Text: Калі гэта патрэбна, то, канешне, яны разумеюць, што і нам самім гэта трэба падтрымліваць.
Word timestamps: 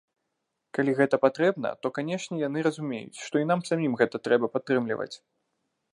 Калі 0.77 0.91
гэта 0.99 1.17
патрэбна, 1.25 1.69
то, 1.83 1.91
канешне, 1.99 2.35
яны 2.47 2.59
разумеюць, 2.69 3.21
што 3.27 3.35
і 3.45 3.49
нам 3.53 3.59
самім 3.71 3.93
гэта 4.03 4.15
трэба 4.29 4.51
падтрымліваць. 4.57 5.13